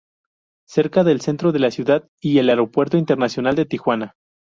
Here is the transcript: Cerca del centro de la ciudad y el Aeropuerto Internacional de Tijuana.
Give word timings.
Cerca 0.67 1.03
del 1.03 1.21
centro 1.21 1.51
de 1.51 1.59
la 1.59 1.69
ciudad 1.69 2.09
y 2.19 2.39
el 2.39 2.49
Aeropuerto 2.49 2.97
Internacional 2.97 3.53
de 3.55 3.65
Tijuana. 3.65 4.15